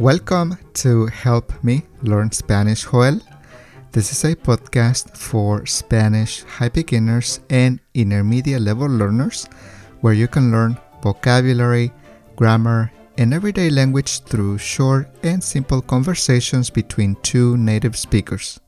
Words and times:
Welcome 0.00 0.56
to 0.80 1.08
Help 1.08 1.52
Me 1.62 1.82
Learn 2.00 2.32
Spanish, 2.32 2.84
Joel. 2.84 3.20
This 3.92 4.10
is 4.12 4.24
a 4.24 4.34
podcast 4.34 5.14
for 5.14 5.66
Spanish 5.66 6.42
high 6.44 6.70
beginners 6.70 7.40
and 7.50 7.80
intermediate 7.92 8.62
level 8.62 8.88
learners 8.88 9.44
where 10.00 10.14
you 10.14 10.26
can 10.26 10.50
learn 10.50 10.78
vocabulary, 11.02 11.92
grammar, 12.34 12.90
and 13.18 13.34
everyday 13.34 13.68
language 13.68 14.20
through 14.20 14.56
short 14.56 15.06
and 15.22 15.44
simple 15.44 15.82
conversations 15.82 16.70
between 16.70 17.16
two 17.16 17.58
native 17.58 17.94
speakers. 17.94 18.58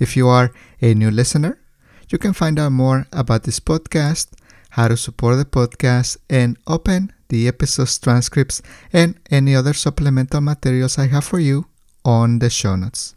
If 0.00 0.16
you 0.16 0.26
are 0.26 0.50
a 0.82 0.94
new 0.94 1.12
listener, 1.12 1.60
you 2.08 2.18
can 2.18 2.32
find 2.32 2.58
out 2.58 2.72
more 2.72 3.06
about 3.12 3.44
this 3.44 3.60
podcast, 3.60 4.32
how 4.70 4.88
to 4.88 4.96
support 4.96 5.36
the 5.36 5.44
podcast, 5.44 6.16
and 6.28 6.58
open 6.66 7.12
the 7.28 7.48
episode's 7.48 7.98
transcripts 7.98 8.62
and 8.92 9.18
any 9.30 9.54
other 9.54 9.72
supplemental 9.72 10.40
materials 10.40 10.98
I 10.98 11.06
have 11.08 11.24
for 11.24 11.38
you 11.38 11.66
on 12.04 12.38
the 12.38 12.50
show 12.50 12.76
notes. 12.76 13.14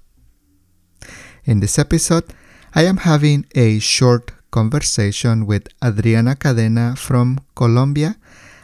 In 1.45 1.59
this 1.59 1.79
episode, 1.79 2.25
I 2.73 2.85
am 2.85 2.97
having 2.97 3.45
a 3.55 3.79
short 3.79 4.31
conversation 4.51 5.45
with 5.45 5.67
Adriana 5.83 6.35
Cadena 6.35 6.97
from 6.97 7.39
Colombia 7.55 8.15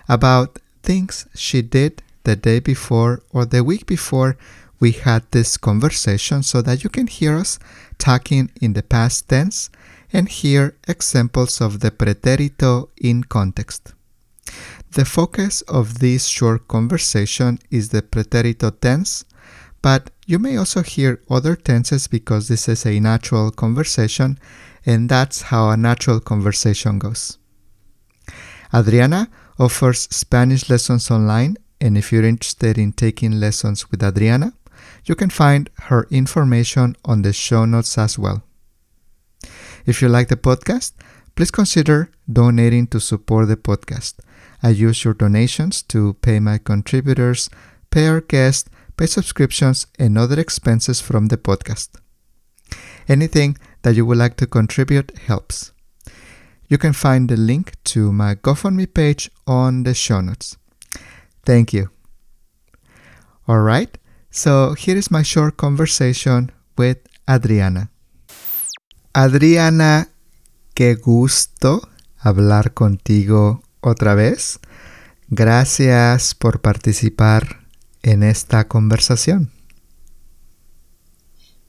about 0.07 0.59
things 0.83 1.25
she 1.33 1.61
did 1.61 2.01
the 2.23 2.35
day 2.35 2.59
before 2.59 3.23
or 3.31 3.45
the 3.45 3.63
week 3.63 3.85
before 3.85 4.37
we 4.79 4.91
had 4.91 5.23
this 5.31 5.57
conversation 5.57 6.43
so 6.43 6.61
that 6.61 6.83
you 6.83 6.89
can 6.89 7.07
hear 7.07 7.35
us 7.37 7.57
talking 7.97 8.51
in 8.61 8.73
the 8.73 8.83
past 8.83 9.27
tense 9.27 9.69
and 10.13 10.29
hear 10.29 10.75
examples 10.87 11.59
of 11.61 11.79
the 11.79 11.91
pretérito 11.91 12.89
in 12.97 13.23
context. 13.23 13.93
The 14.91 15.05
focus 15.05 15.61
of 15.63 15.99
this 15.99 16.25
short 16.25 16.67
conversation 16.67 17.59
is 17.69 17.89
the 17.89 18.01
pretérito 18.01 18.71
tense, 18.79 19.25
but 19.81 20.09
you 20.25 20.39
may 20.39 20.57
also 20.57 20.81
hear 20.81 21.21
other 21.29 21.55
tenses 21.55 22.07
because 22.07 22.47
this 22.47 22.67
is 22.67 22.85
a 22.85 22.99
natural 22.99 23.51
conversation 23.51 24.39
and 24.85 25.09
that's 25.09 25.43
how 25.43 25.69
a 25.69 25.77
natural 25.77 26.19
conversation 26.19 26.97
goes. 26.97 27.37
Adriana 28.73 29.29
offers 29.59 30.07
Spanish 30.11 30.69
lessons 30.69 31.11
online, 31.11 31.57
and 31.79 31.97
if 31.97 32.11
you're 32.11 32.23
interested 32.23 32.77
in 32.77 32.91
taking 32.91 33.39
lessons 33.39 33.91
with 33.91 34.03
Adriana, 34.03 34.53
you 35.05 35.15
can 35.15 35.29
find 35.29 35.69
her 35.83 36.07
information 36.09 36.95
on 37.05 37.21
the 37.21 37.33
show 37.33 37.65
notes 37.65 37.97
as 37.97 38.17
well. 38.17 38.43
If 39.85 40.01
you 40.01 40.09
like 40.09 40.27
the 40.27 40.35
podcast, 40.35 40.93
please 41.35 41.51
consider 41.51 42.09
donating 42.31 42.87
to 42.87 42.99
support 42.99 43.47
the 43.47 43.57
podcast. 43.57 44.15
I 44.63 44.69
use 44.69 45.03
your 45.03 45.13
donations 45.13 45.83
to 45.83 46.13
pay 46.21 46.39
my 46.39 46.57
contributors, 46.57 47.49
pay 47.91 48.07
our 48.07 48.21
guests, 48.21 48.69
pay 48.97 49.05
subscriptions, 49.05 49.87
and 49.99 50.17
other 50.17 50.39
expenses 50.39 50.99
from 50.99 51.27
the 51.27 51.37
podcast. 51.37 51.89
Anything 53.07 53.57
that 53.83 53.95
you 53.95 54.05
would 54.05 54.17
like 54.17 54.35
to 54.37 54.47
contribute 54.47 55.17
helps. 55.17 55.71
You 56.67 56.77
can 56.77 56.93
find 56.93 57.29
the 57.29 57.37
link 57.37 57.73
to 57.85 58.11
my 58.11 58.35
GoFundMe 58.35 58.93
page 58.93 59.31
on 59.45 59.83
the 59.83 59.93
show 59.93 60.19
notes. 60.19 60.57
Thank 61.45 61.71
you. 61.71 61.89
All 63.47 63.61
right, 63.61 63.97
so 64.29 64.73
here 64.73 64.97
is 64.97 65.09
my 65.09 65.23
short 65.23 65.55
conversation 65.55 66.51
with 66.77 66.97
Adriana. 67.29 67.89
Adriana, 69.15 70.09
qué 70.75 70.95
gusto 71.01 71.87
hablar 72.17 72.73
contigo 72.73 73.63
otra 73.87 74.15
vez. 74.15 74.59
Gracias 75.29 76.35
por 76.35 76.61
participar 76.61 77.59
en 78.01 78.23
esta 78.23 78.67
conversación. 78.67 79.51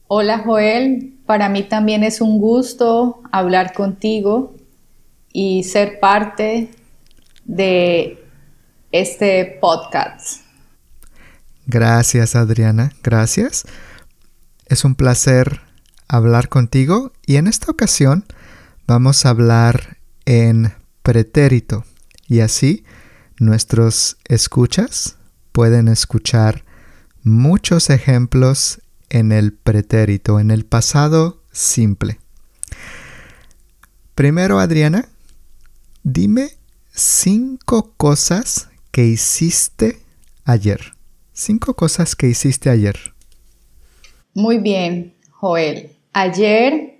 Hola 0.07 0.39
Joel, 0.39 1.19
para 1.25 1.49
mí 1.49 1.63
también 1.63 2.03
es 2.03 2.21
un 2.21 2.39
gusto 2.39 3.21
hablar 3.31 3.73
contigo 3.73 4.55
y 5.31 5.63
ser 5.63 5.99
parte 5.99 6.71
de 7.45 8.23
este 8.91 9.57
podcast. 9.61 10.41
Gracias 11.67 12.35
Adriana, 12.35 12.93
gracias. 13.03 13.65
Es 14.65 14.85
un 14.85 14.95
placer 14.95 15.61
hablar 16.07 16.49
contigo 16.49 17.11
y 17.27 17.35
en 17.35 17.47
esta 17.47 17.69
ocasión 17.69 18.25
vamos 18.87 19.25
a 19.25 19.29
hablar 19.29 19.97
en 20.25 20.73
pretérito 21.03 21.83
y 22.29 22.39
así 22.39 22.85
nuestros 23.39 24.17
escuchas 24.25 25.17
pueden 25.51 25.87
escuchar 25.89 26.63
muchos 27.23 27.89
ejemplos 27.89 28.81
en 29.09 29.31
el 29.31 29.51
pretérito, 29.53 30.39
en 30.39 30.51
el 30.51 30.65
pasado 30.65 31.41
simple. 31.51 32.19
Primero, 34.15 34.59
Adriana, 34.59 35.09
dime 36.03 36.51
cinco 36.93 37.93
cosas 37.97 38.69
que 38.91 39.05
hiciste 39.05 39.99
ayer. 40.45 40.93
Cinco 41.33 41.73
cosas 41.73 42.15
que 42.15 42.27
hiciste 42.27 42.69
ayer. 42.69 43.13
Muy 44.33 44.57
bien, 44.59 45.15
Joel. 45.31 45.95
Ayer 46.13 46.99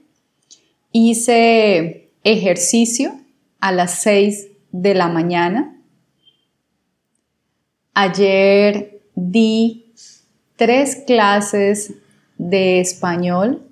hice 0.92 2.12
ejercicio 2.24 3.20
a 3.60 3.72
las 3.72 4.02
6 4.02 4.49
de 4.72 4.94
la 4.94 5.08
mañana. 5.08 5.76
Ayer 7.94 9.02
di 9.16 9.94
tres 10.56 11.04
clases 11.06 11.94
de 12.38 12.80
español. 12.80 13.66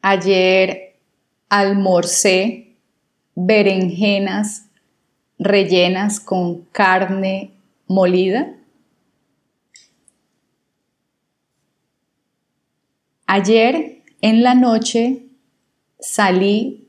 Ayer 0.00 0.96
almorcé 1.48 2.76
berenjenas 3.34 4.66
rellenas 5.38 6.20
con 6.20 6.64
carne 6.72 7.52
molida. 7.86 8.54
Ayer 13.26 14.02
en 14.20 14.42
la 14.42 14.54
noche 14.54 15.26
salí 15.98 16.81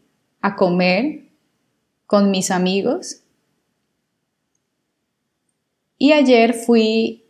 a 0.44 0.58
comer 0.58 1.32
con 2.06 2.30
mis 2.30 2.52
amigos 2.52 3.22
y 5.98 6.12
ayer 6.12 6.54
fui 6.54 7.24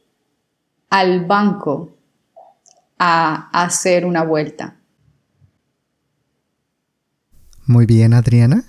al 0.90 1.26
banco 1.26 1.96
a 2.98 3.50
hacer 3.54 4.04
una 4.04 4.24
vuelta. 4.24 4.80
Muy 7.68 7.86
bien, 7.86 8.16
Adriana. 8.16 8.64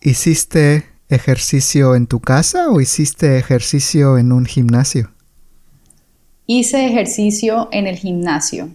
¿Hiciste 0.00 0.86
ejercicio 1.08 1.96
en 1.96 2.06
tu 2.06 2.20
casa 2.20 2.68
o 2.68 2.80
hiciste 2.80 3.36
ejercicio 3.36 4.16
en 4.16 4.30
un 4.30 4.46
gimnasio? 4.46 5.12
Hice 6.46 6.86
ejercicio 6.86 7.68
en 7.72 7.88
el 7.88 7.96
gimnasio. 7.96 8.70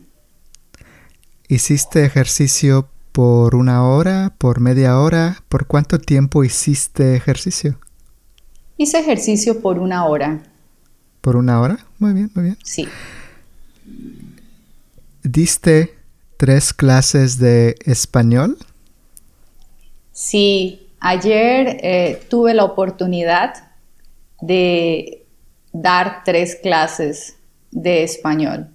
¿Hiciste 1.48 2.04
ejercicio 2.04 2.90
por 3.12 3.56
una 3.56 3.86
hora, 3.88 4.34
por 4.38 4.60
media 4.60 5.00
hora? 5.00 5.44
¿Por 5.50 5.68
cuánto 5.68 6.00
tiempo 6.00 6.44
hiciste 6.44 7.16
ejercicio? 7.16 7.80
Hice 8.78 9.00
ejercicio 9.00 9.62
por 9.62 9.80
una 9.80 10.06
hora. 10.06 10.44
¿Por 11.22 11.36
una 11.36 11.60
hora? 11.60 11.80
Muy 11.98 12.14
bien, 12.14 12.32
muy 12.34 12.44
bien. 12.46 12.58
Sí. 12.64 12.88
¿Diste 15.24 15.96
tres 16.38 16.74
clases 16.74 17.38
de 17.40 17.76
español? 17.84 18.58
Sí, 20.14 20.88
ayer 21.00 21.78
eh, 21.82 22.24
tuve 22.30 22.54
la 22.54 22.64
oportunidad 22.64 23.72
de 24.42 25.26
dar 25.74 26.24
tres 26.24 26.58
clases 26.62 27.36
de 27.72 28.04
español. 28.04 28.70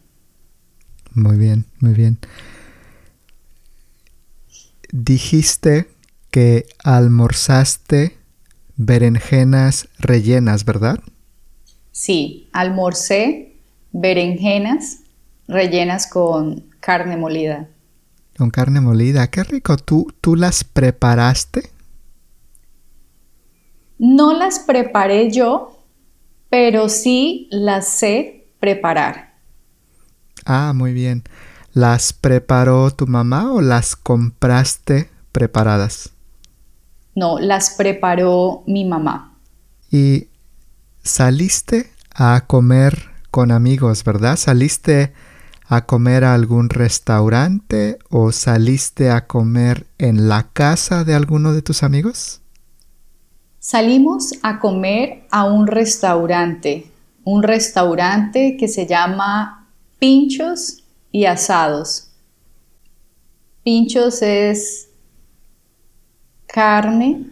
Muy 1.14 1.37
bien, 1.37 1.64
muy 1.80 1.94
bien. 1.94 2.19
Dijiste 4.96 5.88
que 6.31 6.67
almorzaste 6.85 8.17
berenjenas 8.76 9.88
rellenas, 9.99 10.64
¿verdad? 10.64 11.00
Sí, 11.91 12.49
almorcé 12.52 13.56
berenjenas 13.91 15.00
rellenas 15.49 16.06
con 16.06 16.70
carne 16.79 17.17
molida. 17.17 17.69
Con 18.38 18.50
carne 18.50 18.81
molida, 18.81 19.26
qué 19.26 19.43
rico. 19.43 19.76
¿Tú, 19.79 20.14
tú 20.20 20.37
las 20.37 20.62
preparaste? 20.62 21.73
No 23.99 24.32
las 24.32 24.61
preparé 24.61 25.32
yo, 25.32 25.76
pero 26.49 26.88
sí 26.88 27.49
las 27.50 27.88
sé 27.88 28.47
preparar. 28.61 29.35
Ah, 30.44 30.73
muy 30.73 30.93
bien. 30.93 31.25
¿Las 31.75 32.12
preparó 32.12 32.93
tu 32.93 33.09
mamá 33.09 33.53
o 33.53 33.61
las 33.61 33.97
compraste 33.97 35.11
preparadas? 35.32 36.11
No, 37.17 37.41
las 37.41 37.71
preparó 37.71 38.62
mi 38.69 38.85
mamá. 38.85 39.37
¿Y 39.91 40.29
saliste 41.03 41.91
a 42.15 42.44
comer 42.47 43.11
con 43.32 43.50
amigos, 43.50 44.05
¿verdad? 44.05 44.37
¿Saliste 44.37 45.12
a 45.67 45.85
comer 45.85 46.23
a 46.23 46.35
algún 46.35 46.71
restaurante 46.71 47.99
o 48.09 48.31
saliste 48.31 49.11
a 49.11 49.26
comer 49.26 49.88
en 49.99 50.29
la 50.29 50.44
casa 50.53 51.03
de 51.03 51.15
alguno 51.17 51.53
de 51.53 51.62
tus 51.62 51.82
amigos? 51.82 52.41
Salimos 53.59 54.31
a 54.44 54.61
comer 54.61 55.26
a 55.32 55.43
un 55.43 55.67
restaurante, 55.67 56.87
un 57.25 57.43
restaurante 57.43 58.56
que 58.56 58.69
se 58.69 58.87
llama 58.87 59.67
Pinchos 59.99 60.83
y 61.14 61.26
Asados. 61.26 62.08
Pinchos 63.62 64.20
es 64.20 64.88
carne 66.49 67.31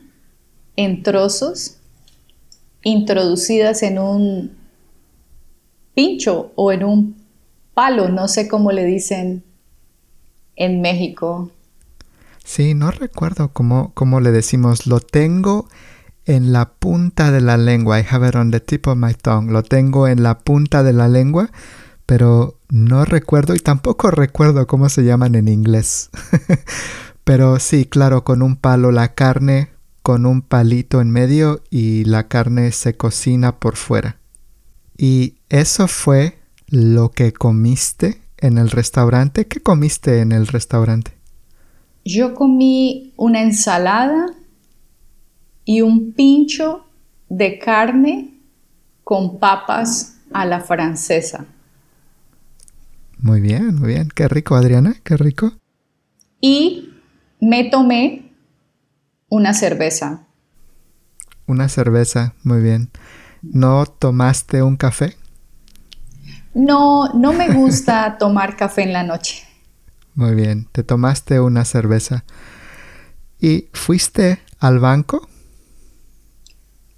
en 0.77 1.03
trozos 1.03 1.79
introducidas 2.85 3.83
en 3.83 3.99
un 3.99 4.57
pincho 5.95 6.53
o 6.55 6.71
en 6.71 6.85
un 6.85 7.17
palo, 7.75 8.09
no 8.09 8.29
sé 8.29 8.47
cómo 8.47 8.71
le 8.71 8.85
dicen 8.85 9.43
en 10.55 10.81
México. 10.81 11.51
Sí, 12.45 12.75
no 12.75 12.93
recuerdo 12.93 13.53
cómo, 13.53 13.91
cómo 13.95 14.21
le 14.21 14.31
decimos. 14.31 14.87
Lo 14.87 15.01
tengo 15.01 15.67
en 16.25 16.53
la 16.53 16.71
punta 16.71 17.33
de 17.33 17.41
la 17.41 17.57
lengua. 17.57 17.99
I 17.99 18.05
have 18.09 18.29
it 18.29 18.37
on 18.37 18.53
the 18.53 18.61
tip 18.61 18.87
of 18.87 18.97
my 18.97 19.13
tongue. 19.13 19.51
Lo 19.51 19.65
tengo 19.65 20.07
en 20.07 20.23
la 20.23 20.39
punta 20.39 20.85
de 20.85 20.93
la 20.93 21.09
lengua, 21.09 21.51
pero 22.07 22.59
no 22.69 23.05
recuerdo 23.05 23.55
y 23.55 23.59
tampoco 23.59 24.11
recuerdo 24.11 24.67
cómo 24.67 24.89
se 24.89 25.05
llaman 25.05 25.35
en 25.35 25.49
inglés. 25.49 26.11
pero 27.25 27.59
sí, 27.59 27.85
claro, 27.85 28.25
con 28.25 28.43
un 28.43 28.57
palo 28.57 28.91
la 28.93 29.15
carne, 29.15 29.71
con 30.03 30.27
un 30.27 30.43
palito 30.43 31.01
en 31.01 31.11
medio 31.11 31.63
y 31.71 32.05
la 32.05 32.29
carne 32.29 32.73
se 32.73 32.97
cocina 32.97 33.59
por 33.59 33.77
fuera. 33.77 34.19
Y 34.97 35.37
eso 35.49 35.89
fue 35.89 36.39
lo 36.67 37.11
que 37.11 37.33
comiste 37.33 38.21
en 38.39 38.59
el 38.59 38.71
restaurante. 38.71 39.47
¿Qué 39.47 39.61
comiste 39.61 40.21
en 40.21 40.33
el 40.33 40.47
restaurante? 40.47 41.13
Yo 42.05 42.35
comí 42.35 43.13
una 43.17 43.43
ensalada 43.43 44.27
y 45.65 45.83
un 45.83 46.13
pincho 46.13 46.85
de 47.29 47.59
carne 47.59 48.35
con 49.05 49.39
papas 49.39 50.19
a 50.33 50.45
la 50.45 50.61
francesa. 50.61 51.47
Muy 53.23 53.41
bien, 53.41 53.77
muy 53.77 53.89
bien. 53.89 54.09
Qué 54.13 54.27
rico, 54.27 54.57
Adriana, 54.57 54.97
qué 55.05 55.17
rico. 55.17 55.53
Y 56.41 56.91
me 57.41 57.63
tomé 57.71 58.33
una 59.29 59.55
cerveza. 59.55 60.27
Una 61.47 61.69
cerveza, 61.69 62.35
muy 62.43 62.61
bien. 62.61 62.91
¿No 63.43 63.87
tomaste 63.87 64.63
un 64.65 64.77
café? 64.77 65.17
No, 66.53 67.13
no 67.15 67.33
me 67.33 67.49
gusta 67.49 68.17
tomar 68.19 68.57
café 68.57 68.83
en 68.83 68.93
la 68.93 69.05
noche. 69.05 69.45
Muy 70.17 70.35
bien, 70.35 70.69
te 70.73 70.83
tomaste 70.83 71.39
una 71.39 71.65
cerveza. 71.65 72.25
¿Y 73.41 73.69
fuiste 73.73 74.41
al 74.59 74.81
banco? 74.81 75.29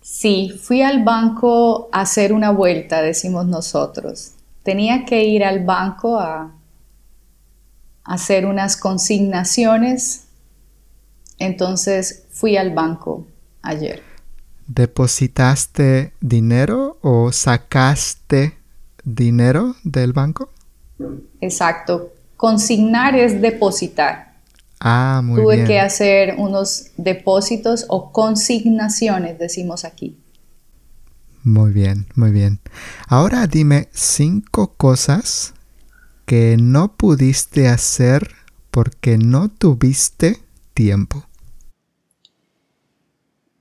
Sí, 0.01 0.59
fui 0.63 0.81
al 0.83 1.05
banco 1.05 1.91
a 1.93 2.03
hacer 2.03 2.33
una 2.33 2.51
vuelta, 2.51 3.03
decimos 3.03 3.47
nosotros. 3.47 4.34
Tenía 4.65 5.05
que 5.05 5.23
ir 5.25 5.45
al 5.45 5.63
banco 5.65 6.19
a 6.19 6.53
hacer 8.03 8.47
unas 8.47 8.77
consignaciones, 8.77 10.27
entonces 11.39 12.25
fui 12.31 12.57
al 12.57 12.75
banco 12.75 13.27
ayer. 13.63 14.03
¿Depositaste 14.67 16.15
dinero 16.21 16.99
o 17.03 17.31
sacaste 17.31 18.55
dinero 19.05 19.77
del 19.85 20.15
banco? 20.15 20.51
Exacto. 21.41 22.13
Consignar 22.37 23.15
es 23.17 23.41
depositar. 23.43 24.35
Ah, 24.81 25.21
muy 25.23 25.43
Tuve 25.43 25.57
bien. 25.57 25.67
que 25.67 25.81
hacer 25.81 26.37
unos 26.39 26.87
depósitos 26.97 27.85
o 27.89 28.13
consignaciones, 28.13 29.39
decimos 29.39 29.85
aquí. 29.85 30.19
Muy 31.45 31.73
bien, 31.73 32.07
muy 32.15 32.31
bien. 32.31 32.59
Ahora 33.07 33.47
dime 33.47 33.89
cinco 33.93 34.75
cosas 34.79 35.53
que 36.25 36.57
no 36.59 36.97
pudiste 36.97 37.69
hacer 37.69 38.31
porque 38.71 39.19
no 39.19 39.51
tuviste 39.51 40.39
tiempo. 40.73 41.27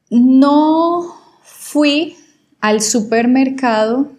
No 0.09 1.13
fui 1.43 2.15
al 2.61 2.81
supermercado 2.81 4.09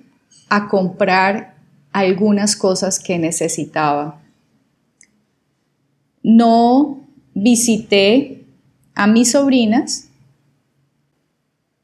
a 0.51 0.69
comprar 0.69 1.57
algunas 1.91 2.57
cosas 2.57 2.99
que 2.99 3.19
necesitaba. 3.19 4.21
No 6.23 7.01
visité 7.35 8.45
a 8.95 9.07
mis 9.07 9.31
sobrinas. 9.31 10.09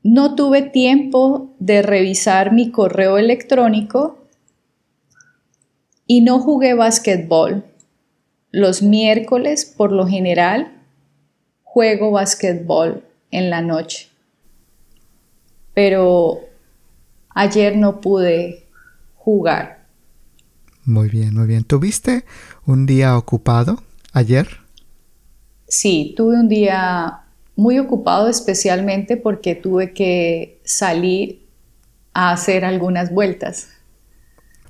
No 0.02 0.34
tuve 0.34 0.62
tiempo 0.62 1.50
de 1.58 1.82
revisar 1.82 2.52
mi 2.52 2.70
correo 2.70 3.18
electrónico 3.18 4.18
y 6.06 6.22
no 6.22 6.40
jugué 6.40 6.74
basquetbol. 6.74 7.64
Los 8.50 8.82
miércoles, 8.82 9.64
por 9.64 9.92
lo 9.92 10.06
general, 10.06 10.72
juego 11.62 12.10
basquetbol 12.10 13.04
en 13.30 13.50
la 13.50 13.60
noche. 13.60 14.08
Pero 15.74 16.40
ayer 17.28 17.76
no 17.76 18.00
pude 18.00 18.66
jugar. 19.14 19.86
Muy 20.84 21.08
bien, 21.08 21.34
muy 21.34 21.46
bien. 21.46 21.64
¿Tuviste 21.64 22.24
un 22.66 22.86
día 22.86 23.16
ocupado 23.16 23.82
ayer? 24.12 24.48
Sí, 25.68 26.14
tuve 26.16 26.40
un 26.40 26.48
día 26.48 27.20
muy 27.60 27.78
ocupado 27.78 28.28
especialmente 28.28 29.18
porque 29.18 29.54
tuve 29.54 29.92
que 29.92 30.62
salir 30.64 31.46
a 32.14 32.32
hacer 32.32 32.64
algunas 32.64 33.12
vueltas. 33.12 33.68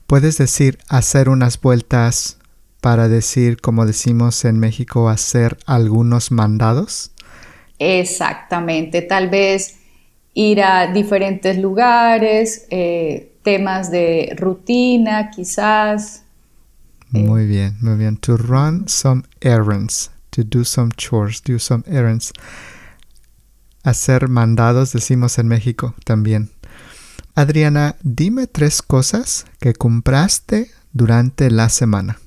¿Puedes 0.09 0.39
decir 0.39 0.79
hacer 0.89 1.29
unas 1.29 1.61
vueltas 1.61 2.39
para 2.81 3.09
decir, 3.09 3.61
como 3.61 3.87
decimos 3.87 4.45
en 4.45 4.59
México, 4.59 5.09
hacer 5.09 5.57
algunos 5.67 6.33
mandados? 6.33 7.13
Exactamente, 7.79 9.03
tal 9.03 9.31
vez 9.31 9.77
ir 10.35 10.61
a 10.61 10.93
diferentes 10.93 11.59
lugares, 11.59 12.67
eh, 12.71 13.37
temas 13.45 13.93
de 13.93 14.35
rutina 14.37 15.31
quizás. 15.31 16.25
Muy 17.11 17.47
bien, 17.47 17.77
muy 17.81 17.97
bien. 17.97 18.17
To 18.17 18.37
run 18.37 18.89
some 18.89 19.23
errands, 19.41 20.11
to 20.31 20.43
do 20.43 20.65
some 20.65 20.91
chores, 20.97 21.41
do 21.41 21.61
some 21.61 21.85
errands. 21.87 22.33
Hacer 23.83 24.29
mandados, 24.29 24.93
decimos 24.93 25.39
en 25.39 25.49
México 25.49 25.95
también. 26.05 26.51
Adriana, 27.35 27.97
dime 28.03 28.47
tres 28.47 28.83
cosas 28.83 29.47
que 29.59 29.73
compraste 29.73 30.71
durante 30.93 31.51
la 31.51 31.69
semana. 31.69 32.19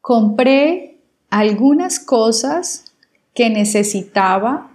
Compré 0.00 1.00
algunas 1.30 2.00
cosas 2.00 2.92
que 3.34 3.50
necesitaba 3.50 4.70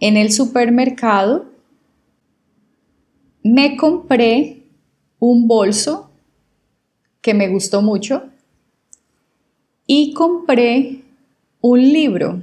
en 0.00 0.16
el 0.16 0.32
supermercado. 0.32 1.46
Me 3.42 3.76
compré 3.76 4.64
un 5.18 5.46
bolso 5.46 6.10
que 7.20 7.34
me 7.34 7.48
gustó 7.48 7.82
mucho 7.82 8.24
y 9.86 10.12
compré 10.14 11.02
un 11.60 11.80
libro. 11.80 12.42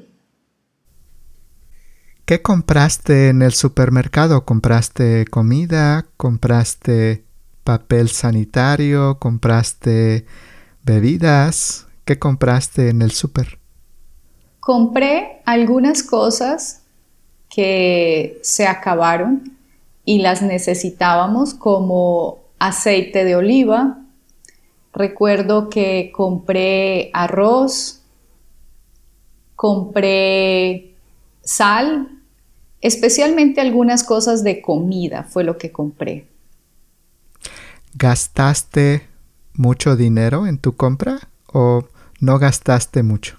¿Qué 2.26 2.42
compraste 2.42 3.28
en 3.28 3.42
el 3.42 3.52
supermercado? 3.52 4.46
¿Compraste 4.46 5.26
comida? 5.26 6.06
¿Compraste 6.16 7.26
papel 7.66 8.08
sanitario? 8.08 9.20
¿Compraste 9.20 10.26
bebidas? 10.84 11.86
¿Qué 12.06 12.20
compraste 12.20 12.88
en 12.88 13.02
el 13.02 13.12
super? 13.12 13.60
Compré 14.62 15.42
algunas 15.46 16.02
cosas 16.02 16.84
que 17.50 18.40
se 18.42 18.68
acabaron 18.68 19.58
y 20.06 20.20
las 20.20 20.42
necesitábamos 20.42 21.54
como 21.54 22.40
aceite 22.58 23.26
de 23.26 23.36
oliva. 23.36 24.00
Recuerdo 24.94 25.70
que 25.70 26.14
compré 26.16 27.10
arroz, 27.14 28.02
compré 29.58 30.93
sal, 31.44 32.10
especialmente 32.82 33.62
algunas 33.62 34.04
cosas 34.04 34.44
de 34.44 34.62
comida 34.62 35.24
fue 35.24 35.44
lo 35.44 35.58
que 35.58 35.72
compré. 35.72 36.28
¿Gastaste 37.96 39.08
mucho 39.54 39.96
dinero 39.96 40.48
en 40.48 40.58
tu 40.58 40.76
compra 40.76 41.20
o 41.48 41.88
no 42.20 42.40
gastaste 42.40 43.04
mucho? 43.04 43.38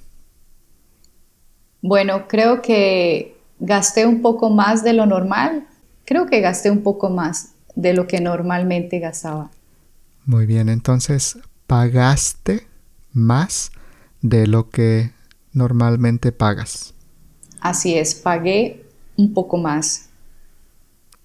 Bueno, 1.82 2.28
creo 2.28 2.62
que 2.62 3.36
gasté 3.58 4.06
un 4.06 4.22
poco 4.22 4.50
más 4.50 4.82
de 4.84 4.92
lo 4.92 5.06
normal. 5.06 5.66
creo 6.06 6.26
que 6.26 6.40
gasté 6.40 6.70
un 6.70 6.82
poco 6.82 7.08
más 7.08 7.54
de 7.74 7.94
lo 7.94 8.06
que 8.06 8.20
normalmente 8.20 8.98
gastaba. 8.98 9.50
Muy 10.26 10.44
bien, 10.44 10.68
entonces 10.68 11.38
pagaste 11.66 12.66
más 13.12 13.72
de 14.20 14.46
lo 14.46 14.68
que 14.68 15.12
normalmente 15.52 16.30
pagas. 16.30 16.93
Así 17.64 17.96
es, 17.96 18.14
pagué 18.14 18.84
un 19.16 19.32
poco 19.32 19.56
más. 19.56 20.10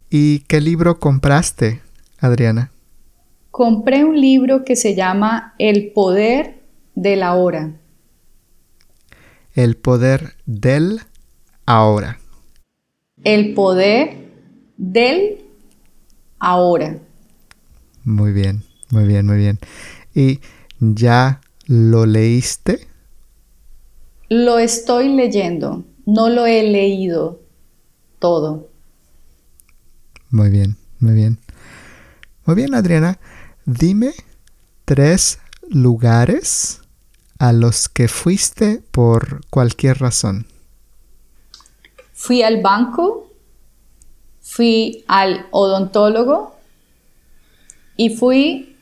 ¿Y 0.09 0.39
qué 0.47 0.61
libro 0.61 0.97
compraste, 0.97 1.81
Adriana? 2.17 2.71
Compré 3.51 4.05
un 4.05 4.21
libro 4.21 4.63
que 4.63 4.77
se 4.77 4.95
llama 4.95 5.53
El 5.59 5.91
poder 5.91 6.61
de 6.95 7.17
la 7.17 7.35
hora. 7.35 7.73
El 9.53 9.75
poder 9.75 10.35
del 10.45 11.01
ahora. 11.65 12.19
El 13.25 13.53
poder 13.53 14.31
del 14.77 15.39
ahora. 16.39 16.99
Muy 18.05 18.31
bien, 18.31 18.63
muy 18.91 19.03
bien, 19.03 19.25
muy 19.25 19.35
bien. 19.35 19.59
¿Y 20.15 20.39
ya 20.79 21.41
lo 21.65 22.05
leíste? 22.05 22.87
Lo 24.29 24.57
estoy 24.57 25.09
leyendo, 25.09 25.83
no 26.13 26.29
lo 26.29 26.45
he 26.45 26.63
leído 26.63 27.39
todo. 28.19 28.69
Muy 30.29 30.49
bien, 30.49 30.77
muy 30.99 31.13
bien. 31.13 31.39
Muy 32.45 32.55
bien, 32.55 32.73
Adriana. 32.75 33.19
Dime 33.65 34.13
tres 34.85 35.39
lugares 35.69 36.81
a 37.37 37.53
los 37.53 37.89
que 37.89 38.07
fuiste 38.07 38.83
por 38.91 39.45
cualquier 39.49 39.99
razón. 39.99 40.45
Fui 42.13 42.43
al 42.43 42.61
banco, 42.61 43.31
fui 44.41 45.05
al 45.07 45.47
odontólogo 45.51 46.55
y 47.95 48.15
fui 48.15 48.75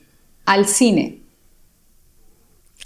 al 0.46 0.65
cine. 0.65 1.22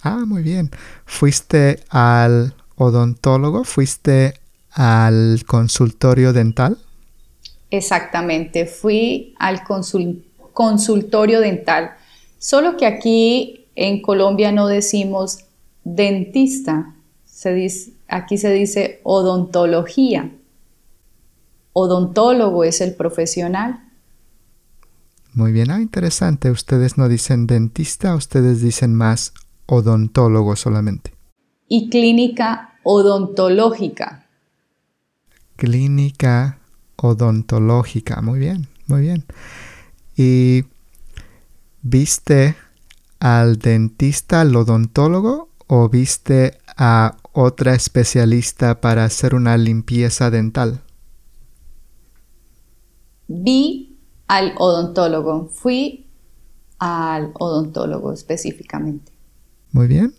Ah, 0.03 0.23
muy 0.25 0.41
bien. 0.41 0.71
¿Fuiste 1.05 1.83
al 1.89 2.55
odontólogo? 2.81 3.63
¿Fuiste 3.63 4.33
al 4.71 5.43
consultorio 5.45 6.33
dental? 6.33 6.79
Exactamente, 7.69 8.65
fui 8.65 9.35
al 9.37 9.61
consultorio 9.63 11.39
dental. 11.39 11.91
Solo 12.39 12.77
que 12.77 12.87
aquí 12.87 13.67
en 13.75 14.01
Colombia 14.01 14.51
no 14.51 14.67
decimos 14.67 15.45
dentista, 15.83 16.95
se 17.23 17.53
dice, 17.53 17.93
aquí 18.07 18.37
se 18.37 18.51
dice 18.51 18.99
odontología. 19.03 20.31
Odontólogo 21.73 22.63
es 22.63 22.81
el 22.81 22.95
profesional. 22.95 23.79
Muy 25.33 25.51
bien, 25.53 25.69
ah, 25.71 25.79
interesante. 25.79 26.49
Ustedes 26.49 26.97
no 26.97 27.07
dicen 27.07 27.47
dentista, 27.47 28.15
ustedes 28.15 28.61
dicen 28.61 28.95
más 28.95 29.33
odontólogo 29.67 30.57
solamente. 30.57 31.13
Y 31.69 31.89
clínica 31.89 32.70
odontológica. 32.83 34.25
Clínica 35.55 36.59
odontológica. 36.95 38.21
Muy 38.21 38.39
bien, 38.39 38.67
muy 38.87 39.01
bien. 39.01 39.25
¿Y 40.15 40.65
viste 41.81 42.55
al 43.19 43.59
dentista, 43.59 44.41
al 44.41 44.55
odontólogo 44.55 45.49
o 45.67 45.89
viste 45.89 46.57
a 46.77 47.17
otra 47.31 47.73
especialista 47.75 48.81
para 48.81 49.05
hacer 49.05 49.35
una 49.35 49.57
limpieza 49.57 50.29
dental? 50.29 50.81
Vi 53.27 53.97
al 54.27 54.53
odontólogo. 54.57 55.47
Fui 55.47 56.07
al 56.79 57.31
odontólogo 57.39 58.11
específicamente. 58.11 59.11
Muy 59.71 59.87
bien. 59.87 60.13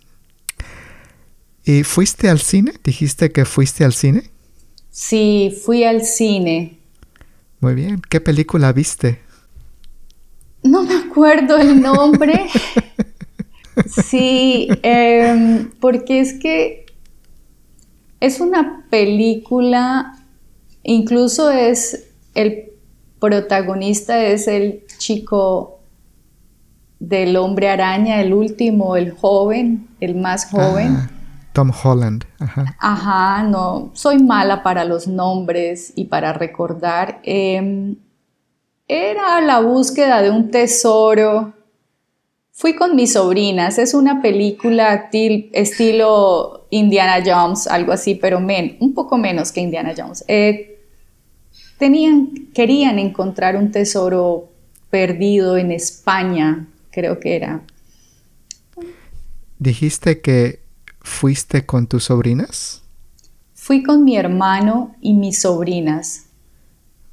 ¿Y 1.64 1.84
fuiste 1.84 2.28
al 2.28 2.40
cine? 2.40 2.72
¿Dijiste 2.82 3.30
que 3.30 3.44
fuiste 3.44 3.84
al 3.84 3.92
cine? 3.92 4.30
Sí, 4.90 5.56
fui 5.64 5.84
al 5.84 6.04
cine. 6.04 6.78
Muy 7.60 7.74
bien. 7.74 8.02
¿Qué 8.08 8.20
película 8.20 8.72
viste? 8.72 9.20
No 10.62 10.82
me 10.82 10.94
acuerdo 10.94 11.58
el 11.58 11.80
nombre. 11.80 12.46
sí, 14.06 14.68
em, 14.82 15.70
porque 15.80 16.20
es 16.20 16.34
que 16.34 16.86
es 18.20 18.40
una 18.40 18.86
película, 18.90 20.18
incluso 20.82 21.50
es 21.50 22.08
el 22.34 22.72
protagonista 23.22 24.24
es 24.26 24.48
el 24.48 24.82
chico 24.98 25.78
del 26.98 27.36
hombre 27.36 27.68
araña, 27.68 28.20
el 28.20 28.32
último, 28.34 28.96
el 28.96 29.12
joven, 29.12 29.86
el 30.00 30.16
más 30.16 30.50
joven. 30.50 30.96
Ah, 30.96 31.10
Tom 31.52 31.70
Holland. 31.70 32.24
Ajá. 32.38 32.76
Ajá, 32.78 33.42
no, 33.44 33.90
soy 33.94 34.22
mala 34.22 34.62
para 34.62 34.84
los 34.84 35.06
nombres 35.06 35.92
y 35.96 36.04
para 36.04 36.32
recordar. 36.32 37.20
Em, 37.22 37.96
era 38.88 39.40
la 39.40 39.60
búsqueda 39.60 40.22
de 40.22 40.30
un 40.30 40.50
tesoro. 40.50 41.54
Fui 42.50 42.74
con 42.74 42.94
mis 42.94 43.14
sobrinas, 43.14 43.78
es 43.78 43.94
una 43.94 44.20
película 44.20 45.08
estilo 45.12 46.66
Indiana 46.70 47.22
Jones, 47.24 47.66
algo 47.66 47.92
así, 47.92 48.14
pero 48.14 48.38
un 48.38 48.94
poco 48.94 49.18
menos 49.18 49.52
que 49.52 49.60
Indiana 49.60 49.94
Jones. 49.96 50.24
Eh, 50.28 50.78
tenían, 51.78 52.48
querían 52.54 52.98
encontrar 52.98 53.56
un 53.56 53.70
tesoro 53.72 54.48
perdido 54.90 55.56
en 55.56 55.72
España, 55.72 56.68
creo 56.90 57.18
que 57.18 57.36
era. 57.36 57.62
¿Dijiste 59.58 60.20
que 60.20 60.61
fuiste 61.02 61.66
con 61.66 61.86
tus 61.86 62.04
sobrinas? 62.04 62.82
Fui 63.54 63.82
con 63.82 64.04
mi 64.04 64.16
hermano 64.16 64.96
y 65.00 65.14
mis 65.14 65.42
sobrinas. 65.42 66.26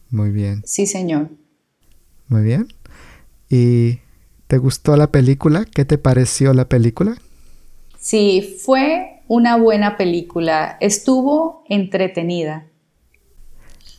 Muy 0.09 0.31
bien. 0.31 0.63
Sí, 0.65 0.87
señor. 0.87 1.29
Muy 2.27 2.43
bien. 2.43 2.73
¿Y 3.49 3.99
te 4.47 4.57
gustó 4.57 4.95
la 4.97 5.11
película? 5.11 5.65
¿Qué 5.65 5.85
te 5.85 5.97
pareció 5.97 6.53
la 6.53 6.65
película? 6.65 7.17
Sí, 7.99 8.57
fue 8.63 9.21
una 9.27 9.57
buena 9.57 9.97
película. 9.97 10.77
Estuvo 10.79 11.63
entretenida. 11.69 12.65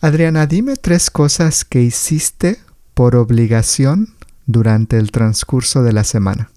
Adriana, 0.00 0.46
dime 0.46 0.76
tres 0.76 1.10
cosas 1.10 1.64
que 1.64 1.82
hiciste 1.82 2.58
por 2.94 3.16
obligación 3.16 4.14
durante 4.46 4.98
el 4.98 5.12
transcurso 5.12 5.82
de 5.82 5.92
la 5.92 6.04
semana. 6.04 6.50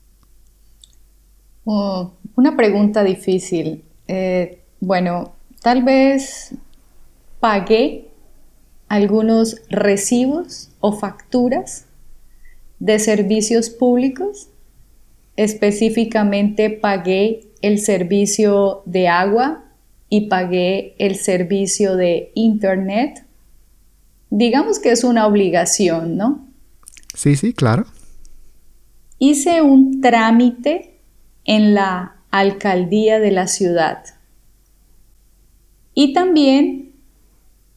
Oh, 1.66 2.12
una 2.36 2.56
pregunta 2.56 3.04
difícil. 3.04 3.84
Eh, 4.08 4.60
bueno, 4.80 5.34
tal 5.62 5.84
vez 5.84 6.56
pagué 7.40 8.10
algunos 8.88 9.62
recibos 9.70 10.70
o 10.80 10.94
facturas 10.94 11.86
de 12.80 13.00
servicios 13.00 13.70
públicos. 13.70 14.50
Específicamente 15.36 16.70
pagué 16.70 17.48
el 17.62 17.80
servicio 17.80 18.84
de 18.86 19.08
agua 19.08 19.64
y 20.10 20.28
pagué 20.28 20.96
el 21.00 21.16
servicio 21.16 21.96
de 21.96 22.32
internet 22.36 23.26
digamos 24.36 24.80
que 24.80 24.92
es 24.92 25.04
una 25.04 25.28
obligación, 25.28 26.18
¿no? 26.18 26.48
Sí, 27.14 27.36
sí, 27.36 27.54
claro. 27.54 27.86
Hice 29.20 29.62
un 29.62 30.02
trámite 30.02 30.93
en 31.46 31.74
la 31.74 32.16
alcaldía 32.32 33.20
de 33.20 33.32
la 33.32 33.48
ciudad. 33.48 34.04
Y 35.94 36.14
también 36.14 36.94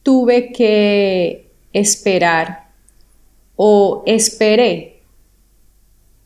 tuve 0.03 0.51
que 0.51 1.51
esperar 1.73 2.71
o 3.55 4.03
esperé 4.05 5.01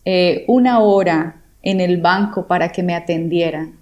eh, 0.06 0.46
una 0.48 0.80
hora 0.80 1.42
en 1.62 1.82
el 1.82 2.02
banco 2.02 2.48
para 2.48 2.72
que 2.72 2.84
me 2.84 2.96
atendieran. 2.96 3.76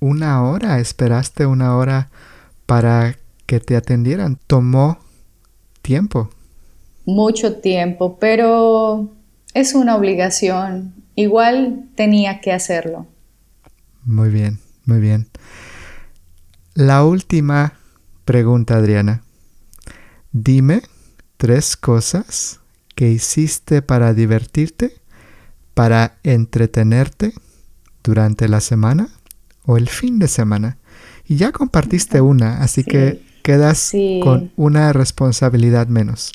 ¿Una 0.00 0.42
hora? 0.44 0.78
¿Esperaste 0.78 1.46
una 1.46 1.76
hora 1.76 2.10
para 2.66 3.16
que 3.46 3.60
te 3.60 3.76
atendieran? 3.76 4.38
¿Tomó 4.46 4.98
tiempo. 5.82 6.30
Mucho 7.04 7.56
tiempo, 7.56 8.18
pero 8.20 9.08
es 9.54 9.74
una 9.74 9.96
obligación. 9.96 10.94
Igual 11.14 11.88
tenía 11.94 12.40
que 12.40 12.52
hacerlo. 12.52 13.06
Muy 14.04 14.30
bien, 14.30 14.58
muy 14.86 15.00
bien. 15.00 15.28
La 16.74 17.04
última 17.04 17.74
pregunta, 18.24 18.76
Adriana. 18.76 19.22
Dime 20.32 20.82
tres 21.36 21.76
cosas 21.76 22.60
que 22.94 23.10
hiciste 23.10 23.82
para 23.82 24.14
divertirte, 24.14 24.94
para 25.74 26.18
entretenerte 26.22 27.32
durante 28.04 28.48
la 28.48 28.60
semana 28.60 29.08
o 29.64 29.76
el 29.76 29.88
fin 29.88 30.18
de 30.18 30.28
semana. 30.28 30.78
Y 31.26 31.36
ya 31.36 31.52
compartiste 31.52 32.20
una, 32.20 32.62
así 32.62 32.84
que 32.84 33.22
quedas 33.42 33.92
con 34.22 34.52
una 34.56 34.92
responsabilidad 34.92 35.86
menos. 35.86 36.32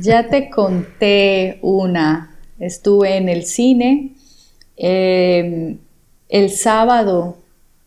ya 0.00 0.28
te 0.28 0.50
conté 0.50 1.58
una. 1.62 2.33
Estuve 2.58 3.16
en 3.16 3.28
el 3.28 3.44
cine. 3.44 4.14
Em, 4.76 5.78
el 6.28 6.50
sábado 6.50 7.38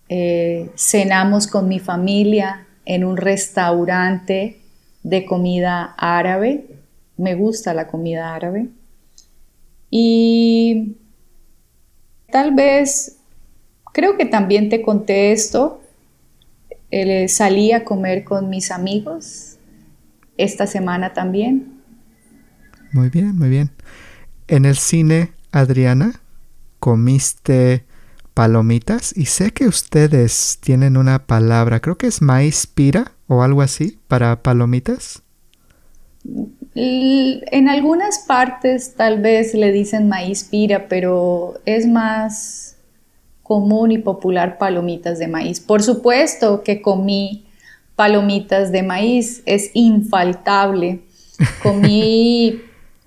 eh, 0.09 0.69
cenamos 0.75 1.47
con 1.47 1.67
mi 1.67 1.79
familia 1.79 2.67
en 2.86 3.03
un 3.03 3.17
restaurante 3.17 4.59
de 5.03 5.25
comida 5.25 5.95
árabe. 5.97 6.65
Me 7.17 7.36
gusta 7.36 7.74
la 7.74 7.88
comida 7.88 8.33
árabe. 8.33 8.69
Y 9.89 10.97
tal 12.31 12.53
vez, 12.53 13.17
creo 13.93 14.17
que 14.17 14.25
también 14.25 14.69
te 14.69 14.81
conté 14.81 15.31
esto, 15.31 15.81
eh, 16.91 17.27
salí 17.27 17.71
a 17.71 17.83
comer 17.83 18.24
con 18.24 18.50
mis 18.50 18.71
amigos 18.71 19.57
esta 20.38 20.67
semana 20.67 21.13
también. 21.13 21.81
Muy 22.91 23.09
bien, 23.09 23.38
muy 23.38 23.50
bien. 23.50 23.71
En 24.47 24.63
el 24.65 24.77
cine, 24.77 25.33
Adriana, 25.51 26.21
comiste 26.79 27.83
palomitas 28.33 29.17
y 29.17 29.25
sé 29.25 29.51
que 29.51 29.67
ustedes 29.67 30.59
tienen 30.61 30.95
una 30.95 31.25
palabra, 31.25 31.81
creo 31.81 31.97
que 31.97 32.07
es 32.07 32.21
maíz 32.21 32.65
pira 32.65 33.11
o 33.27 33.41
algo 33.41 33.61
así 33.61 33.99
para 34.07 34.43
palomitas. 34.43 35.21
En 36.75 37.67
algunas 37.67 38.19
partes 38.19 38.93
tal 38.95 39.21
vez 39.21 39.53
le 39.53 39.71
dicen 39.71 40.07
maíz 40.07 40.45
pira, 40.45 40.87
pero 40.87 41.55
es 41.65 41.87
más 41.87 42.77
común 43.43 43.91
y 43.91 43.97
popular 43.97 44.57
palomitas 44.57 45.19
de 45.19 45.27
maíz. 45.27 45.59
Por 45.59 45.83
supuesto 45.83 46.63
que 46.63 46.81
comí 46.81 47.47
palomitas 47.95 48.71
de 48.71 48.83
maíz, 48.83 49.41
es 49.45 49.71
infaltable. 49.73 51.01
Comí, 51.61 52.61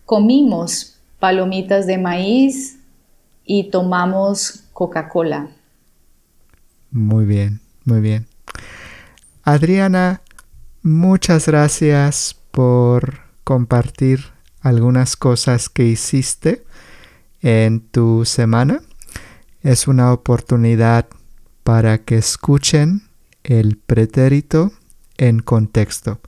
comimos 0.04 0.99
palomitas 1.20 1.86
de 1.86 1.98
maíz 1.98 2.80
y 3.44 3.70
tomamos 3.70 4.64
Coca-Cola. 4.72 5.50
Muy 6.90 7.24
bien, 7.24 7.60
muy 7.84 8.00
bien. 8.00 8.26
Adriana, 9.44 10.22
muchas 10.82 11.46
gracias 11.46 12.36
por 12.50 13.20
compartir 13.44 14.24
algunas 14.60 15.16
cosas 15.16 15.68
que 15.68 15.84
hiciste 15.84 16.64
en 17.42 17.80
tu 17.80 18.24
semana 18.24 18.82
es 19.62 19.88
una 19.88 20.12
oportunidad 20.12 21.06
para 21.64 21.98
que 21.98 22.16
escuchen 22.16 23.02
el 23.44 23.76
pretérito 23.76 24.72
en 25.18 25.40
contexto. 25.40 26.20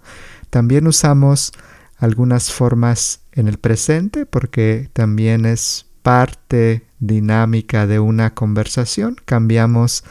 También 0.50 0.86
usamos 0.86 1.52
algunas 1.96 2.52
formas 2.52 3.21
en 3.32 3.48
el 3.48 3.58
presente 3.58 4.26
porque 4.26 4.88
también 4.92 5.44
es 5.46 5.86
parte 6.02 6.84
dinámica 6.98 7.86
de 7.86 7.98
una 8.00 8.34
conversación. 8.34 9.16
Cambiamos 9.24 10.04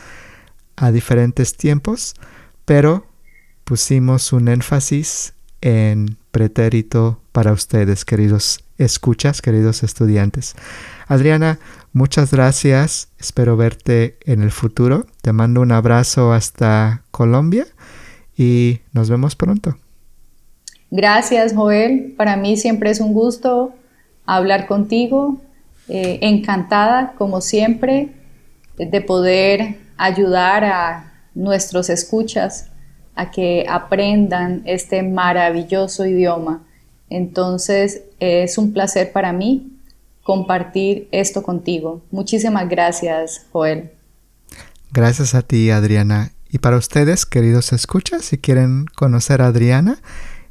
a 0.75 0.91
diferentes 0.91 1.55
tiempos, 1.55 2.15
pero 2.65 3.05
pusimos 3.63 4.33
un 4.33 4.47
énfasis 4.47 5.33
en 5.61 6.17
pretérito 6.31 7.21
para 7.31 7.53
ustedes, 7.53 8.05
queridos 8.05 8.63
escuchas, 8.77 9.41
queridos 9.41 9.83
estudiantes. 9.83 10.55
Adriana, 11.07 11.59
muchas 11.93 12.31
gracias. 12.31 13.09
Espero 13.19 13.57
verte 13.57 14.17
en 14.25 14.41
el 14.41 14.51
futuro. 14.51 15.05
Te 15.21 15.33
mando 15.33 15.61
un 15.61 15.71
abrazo 15.71 16.33
hasta 16.33 17.03
Colombia 17.11 17.67
y 18.35 18.81
nos 18.93 19.09
vemos 19.09 19.35
pronto. 19.35 19.77
Gracias, 20.91 21.53
Joel. 21.55 22.13
Para 22.17 22.35
mí 22.35 22.57
siempre 22.57 22.91
es 22.91 22.99
un 22.99 23.13
gusto 23.13 23.73
hablar 24.25 24.67
contigo. 24.67 25.41
Eh, 25.87 26.19
encantada, 26.21 27.13
como 27.17 27.41
siempre, 27.41 28.09
de 28.77 29.01
poder 29.01 29.77
ayudar 29.97 30.63
a 30.63 31.13
nuestros 31.33 31.89
escuchas 31.89 32.67
a 33.15 33.31
que 33.31 33.65
aprendan 33.69 34.61
este 34.65 35.03
maravilloso 35.03 36.05
idioma. 36.05 36.63
Entonces, 37.09 38.03
es 38.19 38.57
un 38.57 38.73
placer 38.73 39.11
para 39.11 39.33
mí 39.33 39.71
compartir 40.23 41.07
esto 41.11 41.43
contigo. 41.43 42.01
Muchísimas 42.11 42.69
gracias, 42.69 43.45
Joel. 43.51 43.91
Gracias 44.91 45.35
a 45.35 45.41
ti, 45.41 45.71
Adriana. 45.71 46.31
Y 46.49 46.59
para 46.59 46.77
ustedes, 46.77 47.25
queridos 47.25 47.73
escuchas, 47.73 48.25
si 48.25 48.37
quieren 48.37 48.85
conocer 48.95 49.41
a 49.41 49.47
Adriana, 49.47 49.99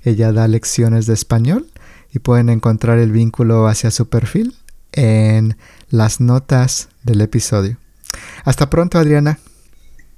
ella 0.02 0.32
da 0.32 0.48
lecciones 0.48 1.06
de 1.06 1.14
español 1.14 1.70
y 2.12 2.18
pueden 2.18 2.48
encontrar 2.48 2.98
el 2.98 3.12
vínculo 3.12 3.68
hacia 3.68 3.90
su 3.90 4.08
perfil 4.08 4.56
en 4.92 5.56
las 5.88 6.20
notas 6.20 6.88
del 7.02 7.20
episodio. 7.20 7.76
Hasta 8.44 8.70
pronto, 8.70 8.98
Adriana. 8.98 9.38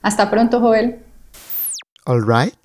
Hasta 0.03 0.31
pronto, 0.31 0.61
Joel. 0.61 1.01
All 2.05 2.23
right. 2.23 2.57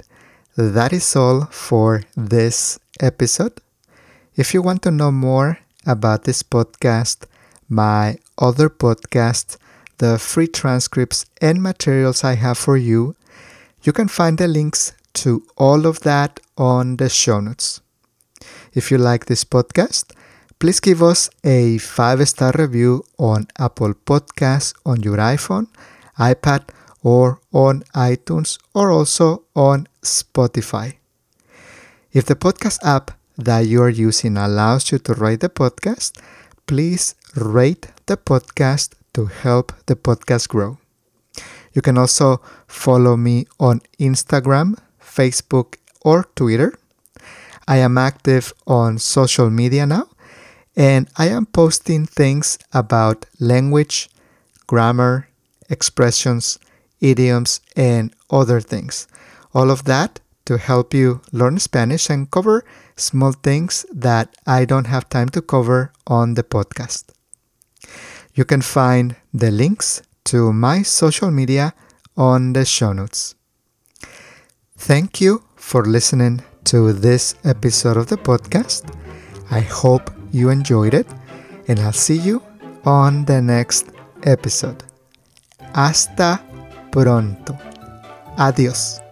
That 0.56 0.92
is 0.92 1.16
all 1.16 1.48
for 1.52 2.06
this 2.16 2.80
episode. 3.00 3.62
If 4.36 4.54
you 4.54 4.64
want 4.64 4.82
to 4.84 4.92
know 4.92 5.12
more 5.12 5.60
about 5.86 6.24
this 6.24 6.44
podcast, 6.44 7.28
my 7.70 8.18
other 8.38 8.70
podcast, 8.70 9.58
the 9.98 10.18
free 10.18 10.48
transcripts 10.48 11.26
and 11.42 11.62
materials 11.62 12.24
I 12.24 12.36
have 12.36 12.58
for 12.58 12.78
you, 12.78 13.16
you 13.84 13.94
can 13.94 14.08
find 14.08 14.38
the 14.38 14.48
links 14.48 14.94
to 15.24 15.44
all 15.58 15.86
of 15.86 16.02
that 16.02 16.40
on 16.58 16.98
the 16.98 17.10
show 17.10 17.40
notes. 17.40 17.82
If 18.74 18.92
you 18.92 18.98
like 18.98 19.26
this 19.26 19.44
podcast, 19.44 20.14
please 20.60 20.80
give 20.80 21.02
us 21.02 21.30
a 21.44 21.78
five 21.80 22.28
star 22.30 22.52
review 22.58 23.04
on 23.18 23.48
Apple 23.58 23.94
Podcasts 23.94 24.74
on 24.86 25.02
your 25.02 25.18
iPhone, 25.18 25.68
iPad, 26.20 26.70
or 27.02 27.40
on 27.52 27.84
iTunes, 27.96 28.60
or 28.74 28.92
also 28.92 29.44
on 29.56 29.88
Spotify. 30.02 30.96
If 32.12 32.26
the 32.26 32.36
podcast 32.36 32.80
app 32.84 33.12
that 33.38 33.68
you 33.68 33.82
are 33.82 33.90
using 33.90 34.38
allows 34.38 34.92
you 34.92 35.00
to 35.00 35.14
rate 35.14 35.40
the 35.40 35.50
podcast, 35.50 36.20
please 36.66 37.16
rate 37.36 37.88
the 38.06 38.18
podcast 38.18 38.94
to 39.14 39.26
help 39.26 39.74
the 39.86 39.96
podcast 39.96 40.50
grow. 40.50 40.78
You 41.74 41.82
can 41.82 41.98
also 41.98 42.42
follow 42.68 43.16
me 43.18 43.46
on 43.60 43.82
Instagram, 44.00 44.78
Facebook, 45.18 45.78
or 46.02 46.26
Twitter. 46.36 46.78
I 47.68 47.78
am 47.78 47.98
active 47.98 48.54
on 48.66 49.00
social 49.00 49.50
media 49.50 49.86
now, 49.86 50.08
and 50.76 51.10
I 51.18 51.28
am 51.30 51.46
posting 51.48 52.06
things 52.06 52.58
about 52.72 53.26
language, 53.40 54.10
grammar, 54.68 55.28
expressions, 55.70 56.60
idioms, 57.02 57.62
and 57.76 58.14
other 58.30 58.62
things. 58.62 59.08
All 59.54 59.72
of 59.72 59.84
that 59.86 60.20
to 60.46 60.58
help 60.58 60.94
you 60.94 61.22
learn 61.32 61.60
Spanish 61.60 62.10
and 62.10 62.32
cover 62.32 62.64
small 62.96 63.34
things 63.34 63.86
that 63.92 64.36
I 64.46 64.66
don't 64.66 64.88
have 64.88 65.10
time 65.10 65.30
to 65.30 65.42
cover 65.42 65.92
on 66.08 66.36
the 66.36 66.44
podcast. 66.44 67.06
You 68.34 68.46
can 68.46 68.62
find 68.62 69.16
the 69.34 69.52
links 69.52 70.02
to 70.26 70.54
my 70.54 70.84
social 70.84 71.32
media 71.32 71.74
on 72.16 72.54
the 72.54 72.66
show 72.66 72.94
notes. 72.94 73.37
Thank 74.78 75.20
you 75.22 75.44
for 75.56 75.86
listening 75.86 76.44
to 76.66 76.94
this 76.94 77.36
episode 77.44 77.98
of 77.98 78.08
the 78.08 78.16
podcast. 78.18 78.94
I 79.52 79.60
hope 79.62 80.12
you 80.32 80.50
enjoyed 80.50 80.94
it, 80.94 81.08
and 81.68 81.80
I'll 81.80 81.92
see 81.92 82.18
you 82.18 82.42
on 82.86 83.26
the 83.26 83.42
next 83.42 83.88
episode. 84.24 84.84
Hasta 85.74 86.40
pronto. 86.92 87.58
Adiós. 88.38 89.07